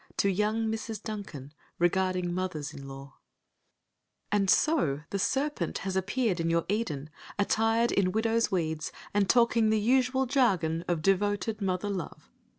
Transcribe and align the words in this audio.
To 0.17 0.31
Young 0.31 0.65
Mrs. 0.71 1.03
Duncan 1.03 1.53
Regarding 1.77 2.33
Mothers 2.33 2.73
in 2.73 2.87
Law 2.87 3.19
And 4.31 4.49
so 4.49 5.01
the 5.11 5.19
serpent 5.19 5.77
has 5.85 5.95
appeared 5.95 6.39
in 6.39 6.49
your 6.49 6.65
Eden, 6.69 7.11
attired 7.37 7.91
in 7.91 8.11
widow's 8.11 8.51
weeds, 8.51 8.91
and 9.13 9.29
talking 9.29 9.69
the 9.69 9.79
usual 9.79 10.25
jargon 10.25 10.83
of 10.87 11.03
"devoted 11.03 11.61
mother 11.61 11.91
love." 11.91 12.31